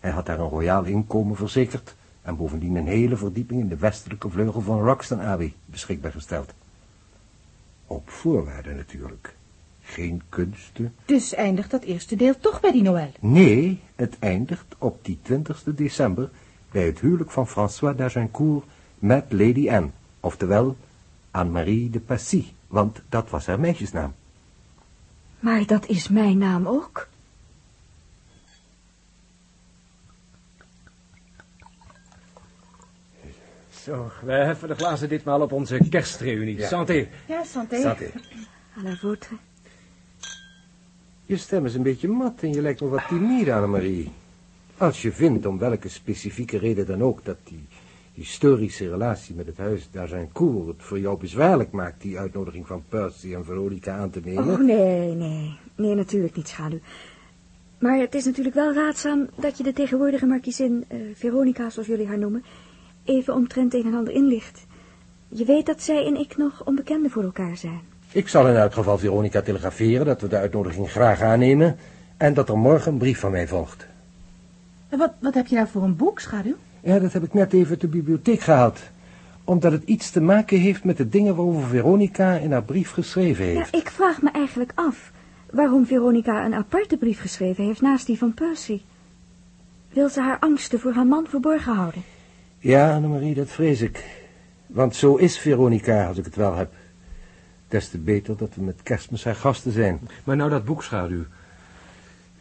Hij 0.00 0.10
had 0.10 0.26
haar 0.26 0.38
een 0.38 0.48
royaal 0.48 0.84
inkomen 0.84 1.36
verzekerd 1.36 1.94
en 2.22 2.36
bovendien 2.36 2.76
een 2.76 2.86
hele 2.86 3.16
verdieping 3.16 3.60
in 3.60 3.68
de 3.68 3.76
westelijke 3.76 4.30
vleugel 4.30 4.60
van 4.60 4.84
Roxton 4.84 5.20
Abbey 5.20 5.54
beschikbaar 5.64 6.12
gesteld. 6.12 6.52
Op 7.86 8.10
voorwaarden 8.10 8.76
natuurlijk. 8.76 9.34
Geen 9.90 10.22
kunsten. 10.28 10.94
Dus 11.04 11.34
eindigt 11.34 11.70
dat 11.70 11.82
eerste 11.82 12.16
deel 12.16 12.38
toch 12.38 12.60
bij 12.60 12.72
die 12.72 12.82
Noël? 12.82 13.12
Nee, 13.20 13.80
het 13.96 14.16
eindigt 14.18 14.74
op 14.78 15.04
die 15.04 15.18
20 15.22 15.62
december 15.64 16.30
bij 16.70 16.86
het 16.86 17.00
huwelijk 17.00 17.30
van 17.30 17.48
François 17.48 17.96
d'Agincourt 17.96 18.64
met 18.98 19.24
Lady 19.28 19.70
Anne, 19.70 19.90
oftewel 20.20 20.76
Anne-Marie 21.30 21.90
de 21.90 22.00
Passy, 22.00 22.44
want 22.66 23.00
dat 23.08 23.30
was 23.30 23.46
haar 23.46 23.60
meisjesnaam. 23.60 24.14
Maar 25.40 25.66
dat 25.66 25.86
is 25.86 26.08
mijn 26.08 26.38
naam 26.38 26.66
ook. 26.66 27.08
Zo, 33.82 34.10
wij 34.22 34.44
heffen 34.44 34.68
de 34.68 34.74
glazen 34.74 35.08
ditmaal 35.08 35.40
op 35.40 35.52
onze 35.52 35.88
kerstreunie. 35.88 36.56
Ja. 36.56 36.68
Santé. 36.68 37.08
Ja, 37.26 37.44
santé. 37.44 37.78
Staat 37.78 38.00
À 38.76 38.82
la 38.82 38.96
vôtre. 38.96 39.49
Je 41.30 41.36
stem 41.36 41.64
is 41.64 41.74
een 41.74 41.82
beetje 41.82 42.08
mat 42.08 42.42
en 42.42 42.52
je 42.52 42.62
lijkt 42.62 42.80
me 42.80 42.88
wat 42.88 43.08
timide, 43.08 43.54
Annemarie. 43.54 44.10
Als 44.76 45.02
je 45.02 45.12
vindt, 45.12 45.46
om 45.46 45.58
welke 45.58 45.88
specifieke 45.88 46.58
reden 46.58 46.86
dan 46.86 47.02
ook, 47.02 47.24
dat 47.24 47.36
die 47.44 47.64
historische 48.14 48.88
relatie 48.88 49.34
met 49.34 49.46
het 49.46 49.56
huis 49.56 49.88
d'Agincourt 49.90 50.66
het 50.66 50.76
voor 50.82 50.98
jou 50.98 51.18
bezwaarlijk 51.18 51.70
maakt 51.70 52.00
die 52.00 52.18
uitnodiging 52.18 52.66
van 52.66 52.82
Percy 52.88 53.34
en 53.34 53.44
Veronica 53.44 53.96
aan 53.96 54.10
te 54.10 54.20
nemen. 54.24 54.48
Oh, 54.48 54.60
nee, 54.60 55.14
nee. 55.14 55.56
Nee, 55.74 55.94
natuurlijk 55.94 56.36
niet, 56.36 56.48
schaduw. 56.48 56.78
Maar 57.78 57.98
het 57.98 58.14
is 58.14 58.24
natuurlijk 58.24 58.54
wel 58.54 58.72
raadzaam 58.72 59.28
dat 59.34 59.56
je 59.56 59.62
de 59.62 59.72
tegenwoordige 59.72 60.26
markiezin, 60.26 60.84
eh, 60.88 60.98
Veronica, 61.14 61.70
zoals 61.70 61.88
jullie 61.88 62.06
haar 62.06 62.18
noemen, 62.18 62.44
even 63.04 63.34
omtrent 63.34 63.74
een 63.74 63.86
en 63.86 63.94
ander 63.94 64.14
inlicht. 64.14 64.66
Je 65.28 65.44
weet 65.44 65.66
dat 65.66 65.82
zij 65.82 66.06
en 66.06 66.16
ik 66.16 66.36
nog 66.36 66.64
onbekenden 66.64 67.10
voor 67.10 67.22
elkaar 67.22 67.56
zijn. 67.56 67.80
Ik 68.12 68.28
zal 68.28 68.48
in 68.48 68.54
elk 68.56 68.72
geval 68.72 68.98
Veronica 68.98 69.40
telegraferen 69.40 70.06
dat 70.06 70.20
we 70.20 70.28
de 70.28 70.36
uitnodiging 70.36 70.90
graag 70.90 71.20
aannemen 71.20 71.76
en 72.16 72.34
dat 72.34 72.48
er 72.48 72.58
morgen 72.58 72.92
een 72.92 72.98
brief 72.98 73.18
van 73.20 73.30
mij 73.30 73.48
volgt. 73.48 73.86
En 74.88 74.98
wat, 74.98 75.12
wat 75.18 75.34
heb 75.34 75.46
je 75.46 75.54
daar 75.54 75.68
voor 75.68 75.82
een 75.82 75.96
boek, 75.96 76.20
schaduw? 76.20 76.54
Ja, 76.80 76.98
dat 76.98 77.12
heb 77.12 77.22
ik 77.22 77.34
net 77.34 77.52
even 77.52 77.70
uit 77.70 77.80
de 77.80 77.86
bibliotheek 77.88 78.40
gehaald. 78.40 78.80
Omdat 79.44 79.72
het 79.72 79.82
iets 79.84 80.10
te 80.10 80.20
maken 80.20 80.58
heeft 80.58 80.84
met 80.84 80.96
de 80.96 81.08
dingen 81.08 81.36
waarover 81.36 81.68
Veronica 81.68 82.32
in 82.36 82.52
haar 82.52 82.62
brief 82.62 82.90
geschreven 82.90 83.44
Ja, 83.46 83.56
heeft. 83.58 83.74
ik 83.74 83.90
vraag 83.90 84.22
me 84.22 84.30
eigenlijk 84.30 84.72
af 84.74 85.10
waarom 85.50 85.86
Veronica 85.86 86.44
een 86.44 86.54
aparte 86.54 86.96
brief 86.96 87.20
geschreven 87.20 87.64
heeft 87.64 87.80
naast 87.80 88.06
die 88.06 88.18
van 88.18 88.34
Percy. 88.34 88.80
Wil 89.92 90.08
ze 90.08 90.20
haar 90.20 90.38
angsten 90.38 90.80
voor 90.80 90.92
haar 90.92 91.06
man 91.06 91.26
verborgen 91.28 91.74
houden? 91.74 92.02
Ja, 92.58 92.94
Annemarie, 92.94 93.34
dat 93.34 93.48
vrees 93.48 93.80
ik. 93.80 94.04
Want 94.66 94.96
zo 94.96 95.14
is 95.16 95.38
Veronica, 95.38 96.06
als 96.06 96.18
ik 96.18 96.24
het 96.24 96.36
wel 96.36 96.54
heb. 96.54 96.72
Des 97.70 97.88
te 97.88 97.98
beter 97.98 98.36
dat 98.36 98.54
we 98.54 98.62
met 98.62 98.82
kerstmis 98.82 99.24
haar 99.24 99.34
gasten 99.34 99.72
zijn. 99.72 100.00
Maar 100.24 100.36
nou 100.36 100.50
dat 100.50 100.64
boekschaduw. 100.64 101.24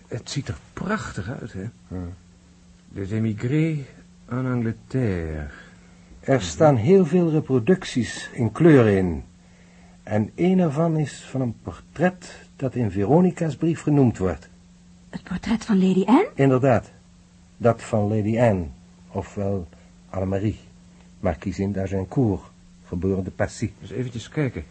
Het 0.07 0.29
ziet 0.29 0.47
er 0.47 0.57
prachtig 0.73 1.29
uit, 1.29 1.53
hè? 1.53 1.65
Les 2.93 3.11
émigrés 3.11 3.77
en 4.25 4.45
Angleterre. 4.45 5.47
Er 6.19 6.41
staan 6.41 6.75
heel 6.75 7.05
veel 7.05 7.31
reproducties 7.31 8.29
in 8.33 8.51
kleuren 8.51 8.97
in. 8.97 9.23
En 10.03 10.31
een 10.35 10.59
ervan 10.59 10.97
is 10.97 11.25
van 11.29 11.41
een 11.41 11.55
portret 11.63 12.47
dat 12.55 12.75
in 12.75 12.91
Veronica's 12.91 13.55
brief 13.55 13.81
genoemd 13.81 14.17
wordt. 14.17 14.49
Het 15.09 15.23
portret 15.23 15.65
van 15.65 15.87
Lady 15.87 16.03
Anne? 16.05 16.29
Inderdaad, 16.35 16.91
dat 17.57 17.81
van 17.81 18.15
Lady 18.15 18.39
Anne, 18.39 18.65
ofwel 19.11 19.67
Annemarie, 20.09 20.59
markiezin 21.19 21.71
d'Agincourt, 21.71 22.41
geboren 22.85 23.23
de 23.23 23.31
Passy. 23.31 23.71
Dus 23.79 23.89
eventjes 23.89 24.29
kijken. 24.29 24.63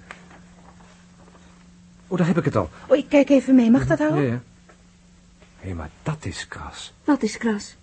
Oh, 2.09 2.19
daar 2.19 2.27
heb 2.27 2.39
ik 2.39 2.45
het 2.45 2.57
al. 2.57 2.71
Oh, 2.87 2.97
ik 2.97 3.09
kijk 3.09 3.29
even 3.29 3.55
mee. 3.55 3.71
Mag 3.71 3.87
dat, 3.87 3.99
Ja, 3.99 4.09
Harold? 4.09 4.29
ja. 4.29 4.41
Hé, 5.61 5.75
maar 5.75 5.91
dat 6.03 6.25
is 6.25 6.49
kras. 6.49 6.93
Wat 7.05 7.23
is 7.23 7.37
kras? 7.39 7.75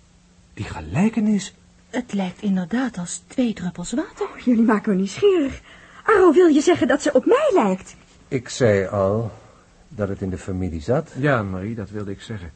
Die 0.53 0.65
gelijkenis. 0.65 1.53
Het 1.89 2.13
lijkt 2.13 2.41
inderdaad 2.41 2.98
als 2.98 3.22
twee 3.27 3.53
druppels 3.53 3.91
water. 3.94 4.25
Oh, 4.29 4.38
jullie 4.39 4.63
maken 4.63 4.89
me 4.91 4.96
nieuwsgierig. 4.98 5.62
Arro, 6.03 6.32
wil 6.32 6.48
je 6.48 6.62
zeggen 6.62 6.88
dat 6.88 7.01
ze 7.01 7.13
op 7.13 7.25
mij 7.25 7.51
lijkt? 7.53 7.96
Ik 8.27 8.50
zei 8.50 8.88
al 8.88 9.32
dat 9.88 10.10
het 10.10 10.22
in 10.22 10.29
de 10.29 10.38
familie 10.38 10.82
zat. 10.82 11.12
Ja, 11.17 11.44
Marie, 11.44 11.75
dat 11.75 11.89
wilde 11.89 12.12
ik 12.12 12.22
zeggen. 12.22 12.51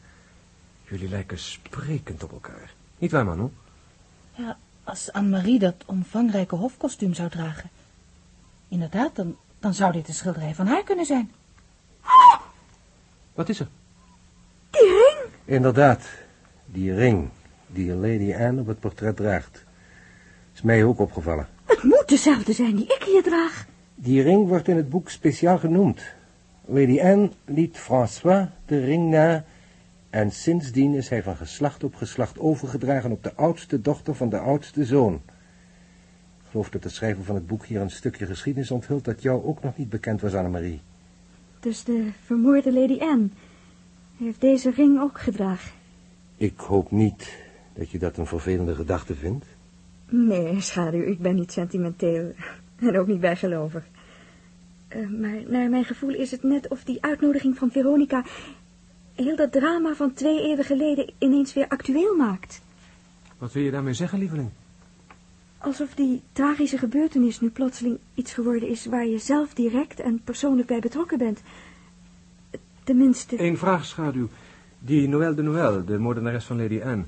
Jullie 0.88 1.08
lijken 1.08 1.38
sprekend 1.38 2.22
op 2.22 2.32
elkaar. 2.32 2.72
Niet 2.98 3.10
waar, 3.10 3.24
Manu? 3.24 3.48
Ja, 4.34 4.56
als 4.84 5.12
Anne-Marie 5.12 5.58
dat 5.58 5.74
omvangrijke 5.86 6.54
hofkostuum 6.54 7.14
zou 7.14 7.28
dragen. 7.28 7.70
Inderdaad, 8.68 9.16
dan, 9.16 9.36
dan 9.58 9.74
zou 9.74 9.92
dit 9.92 10.08
een 10.08 10.14
schilderij 10.14 10.54
van 10.54 10.66
haar 10.66 10.82
kunnen 10.84 11.06
zijn. 11.06 11.30
Wat 13.40 13.48
is 13.48 13.60
er? 13.60 13.68
Die 14.70 14.88
ring! 14.88 15.30
Inderdaad, 15.44 16.02
die 16.66 16.94
ring 16.94 17.28
die 17.66 17.94
Lady 17.94 18.34
Anne 18.34 18.60
op 18.60 18.66
het 18.66 18.80
portret 18.80 19.16
draagt. 19.16 19.64
Is 20.54 20.62
mij 20.62 20.84
ook 20.84 20.98
opgevallen. 20.98 21.48
Het 21.64 21.82
moet 21.82 22.04
dezelfde 22.06 22.52
zijn 22.52 22.76
die 22.76 22.84
ik 22.84 23.02
hier 23.02 23.22
draag. 23.22 23.66
Die 23.94 24.22
ring 24.22 24.48
wordt 24.48 24.68
in 24.68 24.76
het 24.76 24.88
boek 24.88 25.10
speciaal 25.10 25.58
genoemd. 25.58 26.02
Lady 26.64 27.00
Anne 27.00 27.30
liet 27.44 27.78
François 27.78 28.48
de 28.66 28.84
ring 28.84 29.10
na 29.10 29.44
en 30.10 30.30
sindsdien 30.30 30.94
is 30.94 31.08
hij 31.08 31.22
van 31.22 31.36
geslacht 31.36 31.84
op 31.84 31.94
geslacht 31.94 32.38
overgedragen 32.38 33.10
op 33.10 33.22
de 33.22 33.34
oudste 33.34 33.80
dochter 33.80 34.14
van 34.14 34.28
de 34.28 34.38
oudste 34.38 34.84
zoon. 34.84 35.14
Ik 35.14 36.50
geloof 36.50 36.70
dat 36.70 36.82
de 36.82 36.88
schrijver 36.88 37.24
van 37.24 37.34
het 37.34 37.46
boek 37.46 37.66
hier 37.66 37.80
een 37.80 37.90
stukje 37.90 38.26
geschiedenis 38.26 38.70
onthult 38.70 39.04
dat 39.04 39.22
jou 39.22 39.44
ook 39.44 39.62
nog 39.62 39.76
niet 39.76 39.88
bekend 39.88 40.20
was, 40.20 40.34
Annemarie. 40.34 40.80
Dus 41.60 41.84
de 41.84 42.10
vermoorde 42.24 42.72
Lady 42.72 42.98
Anne 43.00 43.28
heeft 44.16 44.40
deze 44.40 44.70
ring 44.70 45.00
ook 45.00 45.20
gedragen. 45.20 45.72
Ik 46.36 46.58
hoop 46.58 46.90
niet 46.90 47.36
dat 47.74 47.90
je 47.90 47.98
dat 47.98 48.16
een 48.16 48.26
vervelende 48.26 48.74
gedachte 48.74 49.14
vindt. 49.14 49.46
Nee, 50.08 50.60
schaduw, 50.60 51.02
ik 51.02 51.18
ben 51.18 51.34
niet 51.34 51.52
sentimenteel 51.52 52.32
en 52.76 52.98
ook 52.98 53.06
niet 53.06 53.20
bijgelovig. 53.20 53.84
Eh, 54.88 55.08
maar 55.08 55.42
naar 55.46 55.70
mijn 55.70 55.84
gevoel 55.84 56.14
is 56.14 56.30
het 56.30 56.42
net 56.42 56.68
of 56.68 56.84
die 56.84 57.02
uitnodiging 57.02 57.56
van 57.56 57.70
Veronica 57.70 58.24
heel 59.14 59.36
dat 59.36 59.52
drama 59.52 59.94
van 59.94 60.12
twee 60.12 60.42
eeuwen 60.42 60.64
geleden 60.64 61.12
ineens 61.18 61.54
weer 61.54 61.68
actueel 61.68 62.16
maakt. 62.16 62.62
Wat 63.38 63.52
wil 63.52 63.62
je 63.62 63.70
daarmee 63.70 63.94
zeggen, 63.94 64.18
lieveling? 64.18 64.50
Alsof 65.62 65.94
die 65.94 66.22
tragische 66.32 66.78
gebeurtenis 66.78 67.40
nu 67.40 67.50
plotseling 67.50 67.98
iets 68.14 68.32
geworden 68.32 68.68
is 68.68 68.86
waar 68.86 69.06
je 69.06 69.18
zelf 69.18 69.54
direct 69.54 70.00
en 70.00 70.20
persoonlijk 70.24 70.68
bij 70.68 70.80
betrokken 70.80 71.18
bent. 71.18 71.40
Tenminste, 72.84 73.42
Eén 73.42 73.58
vraag, 73.58 73.84
schaduw. 73.84 74.28
Die 74.78 75.08
Noël 75.08 75.34
de 75.34 75.42
Noël, 75.42 75.84
de 75.84 75.98
moordenares 75.98 76.44
van 76.44 76.56
Lady 76.56 76.80
Anne. 76.82 77.04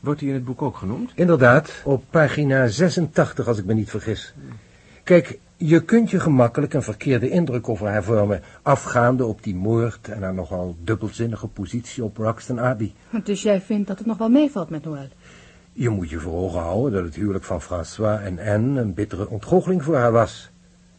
Wordt 0.00 0.20
die 0.20 0.28
in 0.28 0.34
het 0.34 0.44
boek 0.44 0.62
ook 0.62 0.76
genoemd? 0.76 1.10
Inderdaad, 1.14 1.82
op 1.84 2.04
pagina 2.10 2.66
86 2.66 3.46
als 3.46 3.58
ik 3.58 3.64
me 3.64 3.74
niet 3.74 3.90
vergis. 3.90 4.34
Kijk, 5.02 5.38
je 5.56 5.84
kunt 5.84 6.10
je 6.10 6.20
gemakkelijk 6.20 6.74
een 6.74 6.82
verkeerde 6.82 7.28
indruk 7.28 7.68
over 7.68 7.88
haar 7.88 8.04
vormen, 8.04 8.42
afgaande 8.62 9.26
op 9.26 9.42
die 9.42 9.54
moord 9.54 10.08
en 10.08 10.22
haar 10.22 10.34
nogal 10.34 10.76
dubbelzinnige 10.84 11.46
positie 11.46 12.04
op 12.04 12.16
Roxton 12.16 12.60
Abbey. 12.60 12.92
Dus 13.24 13.42
jij 13.42 13.60
vindt 13.60 13.88
dat 13.88 13.98
het 13.98 14.06
nog 14.06 14.18
wel 14.18 14.28
meevalt 14.28 14.70
met 14.70 14.84
Noël? 14.84 15.08
Je 15.72 15.88
moet 15.88 16.10
je 16.10 16.18
voor 16.18 16.32
ogen 16.32 16.60
houden 16.60 16.92
dat 16.92 17.04
het 17.04 17.14
huwelijk 17.14 17.44
van 17.44 17.62
François 17.62 18.20
en 18.20 18.38
Anne 18.38 18.80
een 18.80 18.94
bittere 18.94 19.28
ontgoocheling 19.28 19.82
voor 19.84 19.96
haar 19.96 20.12
was. 20.12 20.50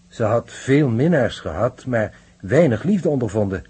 Ze 0.07 0.23
had 0.23 0.51
veel 0.51 0.89
minnaars 0.89 1.39
gehad, 1.39 1.85
maar 1.85 2.15
weinig 2.41 2.83
liefde 2.83 3.09
ondervonden. 3.09 3.63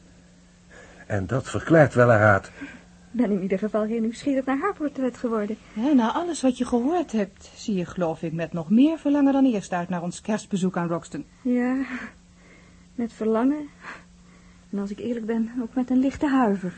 En 1.07 1.27
dat 1.27 1.49
verklaart 1.49 1.93
wel 1.93 2.09
haar 2.09 2.19
haat. 2.19 2.45
Ik 2.45 3.19
ben 3.19 3.31
in 3.31 3.41
ieder 3.41 3.59
geval 3.59 3.83
heel 3.83 4.01
nieuwsgierig 4.01 4.45
naar 4.45 4.57
haar 4.57 4.73
portret 4.73 5.17
geworden. 5.17 5.57
Ja, 5.73 5.93
na 5.93 6.13
alles 6.13 6.41
wat 6.41 6.57
je 6.57 6.65
gehoord 6.65 7.11
hebt, 7.11 7.51
zie 7.55 7.75
je 7.75 7.85
geloof 7.85 8.21
ik 8.21 8.33
met 8.33 8.53
nog 8.53 8.69
meer 8.69 8.97
verlangen 8.97 9.33
dan 9.33 9.45
eerst 9.45 9.71
uit 9.71 9.89
naar 9.89 10.01
ons 10.01 10.21
kerstbezoek 10.21 10.77
aan 10.77 10.87
Roxton. 10.87 11.25
Ja, 11.41 11.85
met 12.95 13.13
verlangen. 13.13 13.67
En 14.71 14.79
als 14.79 14.91
ik 14.91 14.99
eerlijk 14.99 15.25
ben, 15.25 15.51
ook 15.61 15.73
met 15.73 15.89
een 15.89 15.99
lichte 15.99 16.27
huiver. 16.27 16.73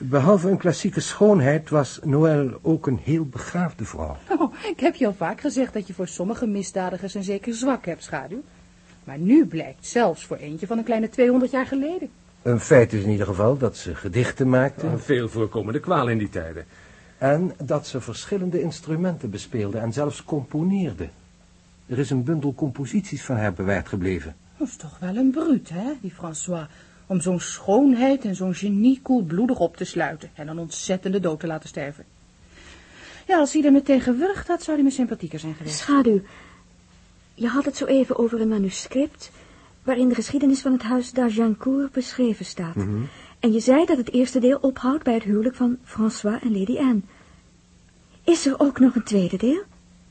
Behalve 0.00 0.50
een 0.50 0.56
klassieke 0.56 1.00
schoonheid 1.00 1.70
was 1.70 1.98
Noël 2.04 2.58
ook 2.62 2.86
een 2.86 3.00
heel 3.02 3.24
begaafde 3.24 3.84
vrouw. 3.84 4.16
Oh, 4.38 4.54
ik 4.70 4.80
heb 4.80 4.94
je 4.94 5.06
al 5.06 5.14
vaak 5.14 5.40
gezegd 5.40 5.72
dat 5.72 5.86
je 5.86 5.92
voor 5.92 6.08
sommige 6.08 6.46
misdadigers 6.46 7.14
een 7.14 7.22
zeker 7.22 7.54
zwak 7.54 7.86
hebt, 7.86 8.02
schaduw. 8.02 8.42
Maar 9.04 9.18
nu 9.18 9.46
blijkt 9.46 9.86
zelfs 9.86 10.24
voor 10.26 10.36
eentje 10.36 10.66
van 10.66 10.78
een 10.78 10.84
kleine 10.84 11.08
200 11.08 11.50
jaar 11.50 11.66
geleden. 11.66 12.08
Een 12.42 12.60
feit 12.60 12.92
is 12.92 13.02
in 13.02 13.10
ieder 13.10 13.26
geval 13.26 13.56
dat 13.56 13.76
ze 13.76 13.94
gedichten 13.94 14.48
maakte 14.48 14.86
Een 14.86 14.98
veel 15.00 15.28
voorkomende 15.28 15.80
kwaal 15.80 16.08
in 16.08 16.18
die 16.18 16.28
tijden. 16.28 16.64
en 17.18 17.52
dat 17.62 17.86
ze 17.86 18.00
verschillende 18.00 18.60
instrumenten 18.60 19.30
bespeelde 19.30 19.78
en 19.78 19.92
zelfs 19.92 20.24
componeerde. 20.24 21.08
Er 21.86 21.98
is 21.98 22.10
een 22.10 22.24
bundel 22.24 22.54
composities 22.54 23.22
van 23.24 23.36
haar 23.36 23.52
bewaard 23.52 23.88
gebleven. 23.88 24.34
Dat 24.56 24.68
is 24.68 24.76
toch 24.76 24.98
wel 24.98 25.16
een 25.16 25.30
bruut, 25.30 25.68
hè, 25.68 25.92
die 26.00 26.10
François. 26.10 26.66
Om 27.08 27.20
zo'n 27.20 27.40
schoonheid 27.40 28.24
en 28.24 28.34
zo'n 28.34 28.54
genie 28.54 29.00
koelbloedig 29.02 29.58
op 29.58 29.76
te 29.76 29.84
sluiten 29.84 30.30
en 30.34 30.48
een 30.48 30.58
ontzettende 30.58 31.20
dood 31.20 31.40
te 31.40 31.46
laten 31.46 31.68
sterven. 31.68 32.04
Ja, 33.26 33.38
als 33.38 33.52
hij 33.52 33.64
er 33.64 33.72
meteen 33.72 34.00
gewurgd 34.00 34.48
had, 34.48 34.62
zou 34.62 34.76
hij 34.76 34.86
me 34.86 34.92
sympathieker 34.92 35.38
zijn 35.38 35.54
geweest. 35.54 35.78
Schaduw, 35.78 36.20
je 37.34 37.48
had 37.48 37.64
het 37.64 37.76
zo 37.76 37.84
even 37.84 38.18
over 38.18 38.40
een 38.40 38.48
manuscript... 38.48 39.30
waarin 39.82 40.08
de 40.08 40.14
geschiedenis 40.14 40.60
van 40.60 40.72
het 40.72 40.82
huis 40.82 41.12
d'Agincourt 41.12 41.92
beschreven 41.92 42.44
staat. 42.44 42.76
En 43.38 43.52
je 43.52 43.60
zei 43.60 43.84
dat 43.84 43.96
het 43.96 44.12
eerste 44.12 44.38
deel 44.38 44.58
ophoudt 44.60 45.04
bij 45.04 45.14
het 45.14 45.22
huwelijk 45.22 45.54
van 45.54 45.78
François 45.84 46.42
en 46.42 46.58
Lady 46.58 46.76
Anne. 46.78 47.00
Is 48.24 48.46
er 48.46 48.60
ook 48.60 48.78
nog 48.78 48.94
een 48.94 49.04
tweede 49.04 49.36
deel? 49.36 49.62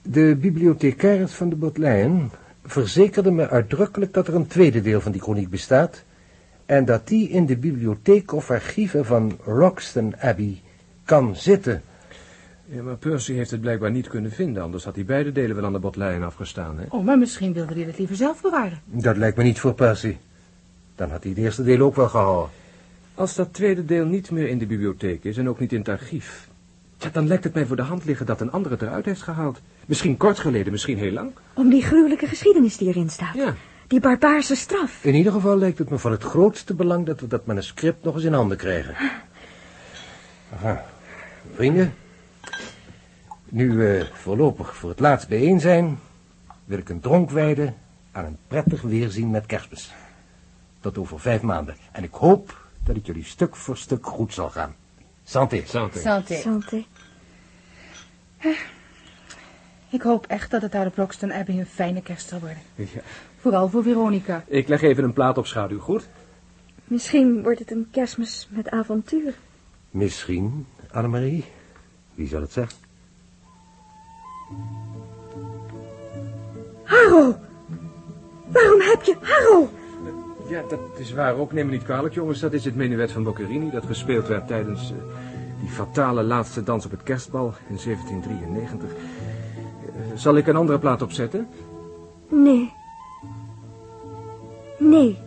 De 0.02 0.36
bibliothecaris 0.36 1.32
van 1.32 1.50
de 1.50 1.56
Bodleian 1.56 2.32
verzekerde 2.66 3.32
me 3.32 3.50
uitdrukkelijk 3.50 4.14
dat 4.14 4.28
er 4.28 4.36
een 4.36 4.48
tweede 4.48 4.82
deel 4.82 5.02
van 5.02 5.12
die 5.12 5.22
chroniek 5.22 5.50
bestaat... 5.50 6.04
en 6.68 6.86
dat 6.86 7.08
die 7.08 7.30
in 7.30 7.46
de 7.46 7.58
bibliotheek 7.58 8.32
of 8.32 8.52
archieven 8.52 9.06
van 9.06 9.38
Roxton 9.44 10.16
Abbey 10.20 10.62
kan 11.06 11.36
zitten... 11.36 11.82
Ja, 12.66 12.82
maar 12.82 12.96
Percy 12.96 13.34
heeft 13.34 13.52
het 13.52 13.62
blijkbaar 13.62 13.92
niet 13.92 14.08
kunnen 14.08 14.32
vinden, 14.32 14.64
anders 14.64 14.84
had 14.84 14.96
hij 14.96 15.06
beide 15.06 15.32
delen 15.32 15.56
wel 15.56 15.66
aan 15.66 15.74
de 15.74 15.80
botlijn 15.80 16.24
afgestaan, 16.24 16.78
hè? 16.80 16.86
Oh, 16.90 17.06
maar 17.06 17.18
misschien 17.18 17.54
wilde 17.54 17.74
hij 17.74 17.84
het 17.84 17.98
liever 17.98 18.16
zelf 18.16 18.42
bewaren. 18.42 18.82
Dat 18.86 19.18
lijkt 19.18 19.38
me 19.38 19.44
niet 19.44 19.60
voor 19.60 19.74
Percy. 19.74 20.16
Dan 20.96 21.10
had 21.10 21.24
hij 21.24 21.32
het 21.32 21.42
eerste 21.42 21.64
deel 21.64 21.80
ook 21.80 21.96
wel 21.96 22.10
gehouden. 22.10 22.50
Als 23.14 23.36
dat 23.36 23.54
tweede 23.54 23.86
deel 23.86 24.06
niet 24.06 24.32
meer 24.32 24.48
in 24.48 24.58
de 24.58 24.66
bibliotheek 24.66 25.24
is 25.24 25.38
en 25.38 25.50
ook 25.50 25.60
niet 25.60 25.72
in 25.72 25.80
het 25.80 25.90
archief... 25.90 26.48
Ja, 26.98 27.10
dan 27.10 27.28
lijkt 27.28 27.44
het 27.44 27.54
mij 27.54 27.66
voor 27.66 27.76
de 27.76 27.82
hand 27.82 28.06
liggen 28.06 28.26
dat 28.26 28.42
een 28.42 28.52
andere 28.52 28.74
het 28.74 28.84
eruit 28.84 29.06
heeft 29.06 29.22
gehaald. 29.22 29.62
Misschien 29.86 30.18
kort 30.18 30.40
geleden, 30.40 30.72
misschien 30.72 30.98
heel 30.98 31.12
lang. 31.12 31.32
Om 31.54 31.70
die 31.70 31.82
gruwelijke 31.82 32.28
geschiedenis 32.28 32.78
die 32.78 32.88
erin 32.88 33.10
staat. 33.10 33.36
Ja. 33.36 33.56
Die 33.88 34.00
barbaarse 34.00 34.56
straf. 34.56 35.04
In 35.04 35.16
ieder 35.16 35.32
geval 35.32 35.58
lijkt 35.58 35.78
het 35.78 35.90
me 35.90 35.98
van 35.98 36.12
het 36.12 36.24
grootste 36.24 36.74
belang 36.74 37.06
dat 37.06 37.20
we 37.20 37.28
dat 37.28 37.46
manuscript 37.46 38.04
nog 38.04 38.16
eens 38.16 38.24
in 38.24 38.34
handen 38.34 38.58
krijgen. 38.58 38.96
Aha. 40.54 40.86
Vrienden, 41.56 41.94
nu 43.46 43.78
we 43.78 44.10
voorlopig 44.14 44.76
voor 44.76 44.90
het 44.90 45.00
laatst 45.00 45.28
bijeen 45.28 45.60
zijn, 45.60 46.00
wil 46.66 46.78
ik 46.78 46.90
een 46.90 47.00
dronk 47.00 47.30
wijden 47.30 47.76
aan 48.12 48.26
een 48.26 48.38
prettig 48.48 48.82
weerzien 48.82 49.32
met 49.32 49.46
kerstmis. 49.46 49.94
Tot 50.80 50.98
over 50.98 51.20
vijf 51.20 51.42
maanden. 51.42 51.76
En 51.92 52.04
ik 52.04 52.14
hoop 52.14 52.68
dat 52.84 52.96
het 52.96 53.06
jullie 53.06 53.24
stuk 53.24 53.56
voor 53.56 53.78
stuk 53.78 54.06
goed 54.06 54.34
zal 54.34 54.50
gaan. 54.50 54.76
Santé. 55.24 55.64
Santé. 55.66 56.00
Santé. 56.00 56.36
Santé. 56.36 56.86
Ik 59.90 60.02
hoop 60.02 60.26
echt 60.26 60.52
dat 60.52 60.62
het 60.62 60.72
daar 60.72 60.86
op 60.86 60.96
Roxton 60.96 61.32
Abbey 61.32 61.60
een 61.60 61.66
fijne 61.66 62.02
kerst 62.02 62.28
zal 62.28 62.40
worden. 62.40 62.62
Ja. 62.76 63.02
Vooral 63.48 63.70
voor 63.70 63.84
Veronica. 63.84 64.44
Ik 64.48 64.68
leg 64.68 64.82
even 64.82 65.04
een 65.04 65.14
plaat 65.14 65.38
op 65.38 65.46
schaduw, 65.46 65.80
goed? 65.80 66.08
Misschien 66.84 67.44
wordt 67.44 67.60
het 67.60 67.72
een 67.72 67.88
kerstmis 67.92 68.48
met 68.52 68.70
avontuur. 68.70 69.34
Misschien, 69.90 70.66
Annemarie. 70.92 71.46
Wie 72.14 72.28
zal 72.28 72.42
het 72.42 72.52
zeggen? 72.52 72.78
Haro! 76.84 77.36
Waarom 78.48 78.82
heb 78.82 79.04
je 79.04 79.16
Haro? 79.22 79.70
Ja, 80.50 80.62
dat 80.70 80.80
is 80.98 81.12
waar 81.14 81.36
ook. 81.36 81.54
Neem 81.54 81.66
me 81.66 81.72
niet 81.72 81.84
kwalijk, 81.84 82.14
jongens. 82.14 82.40
Dat 82.40 82.54
is 82.54 82.66
het 82.66 82.76
menuet 82.76 83.12
van 83.12 83.24
Boccherini 83.24 83.72
dat 83.72 83.86
gespeeld 83.86 84.28
werd 84.28 84.48
tijdens 84.48 84.92
eh, 84.92 84.98
die 85.60 85.70
fatale 85.70 86.24
laatste 86.24 86.64
dans 86.64 86.86
op 86.86 86.92
het 86.92 87.04
kerstbal 87.04 87.54
in 87.70 87.80
1793. 87.84 88.90
Eh, 88.90 88.98
zal 90.16 90.36
ik 90.36 90.48
een 90.48 90.56
andere 90.56 90.80
plaat 90.80 91.02
opzetten? 91.02 91.48
Nee. 92.30 92.77
Nee. 94.78 95.18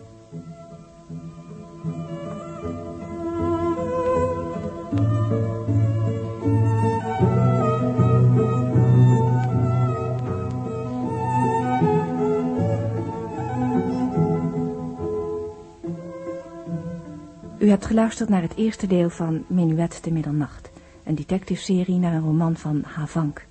U 17.59 17.69
hebt 17.69 17.85
geluisterd 17.85 18.29
naar 18.29 18.41
het 18.41 18.55
eerste 18.55 18.87
deel 18.87 19.09
van 19.09 19.43
Menuet 19.47 20.03
de 20.03 20.11
Middernacht, 20.11 20.69
een 21.03 21.15
detective-serie 21.15 21.95
naar 21.95 22.13
een 22.13 22.21
roman 22.21 22.55
van 22.55 22.83
Havank. 22.85 23.45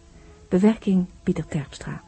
Bewerking 0.49 1.07
Pieter 1.23 1.47
Terpstra. 1.47 2.03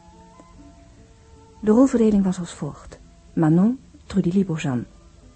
De 1.59 1.71
rolverdeling 1.71 2.23
was 2.23 2.39
als 2.39 2.53
volgt. 2.53 2.99
Manon, 3.33 3.79
Trudy 4.13 4.31
Libozan. 4.31 4.85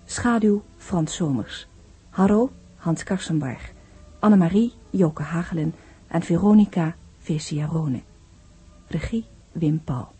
Schaduw, 0.07 0.61
Frans 0.77 1.11
Somers. 1.11 1.65
Harro, 2.11 2.51
Hans 2.77 3.03
Karsenbarg. 3.03 3.73
Annemarie, 4.21 4.71
Joke 4.93 5.23
Hagelen. 5.23 5.73
En 6.11 6.21
Veronica, 6.21 6.95
Vesia 7.27 7.65
Rone. 7.65 8.03
Regie, 8.91 9.25
Wim 9.55 9.79
Paul. 9.79 10.16